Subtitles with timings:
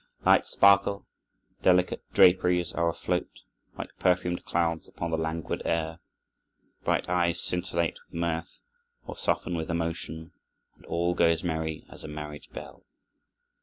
[0.25, 1.05] Lights sparkle,
[1.61, 3.41] delicate draperies are afloat,
[3.77, 5.99] like perfumed clouds, upon the languid air,
[6.83, 8.61] bright eyes scintillate with mirth
[9.05, 10.31] or soften with emotion,
[10.73, 12.83] and "All goes merry as a marriage bell."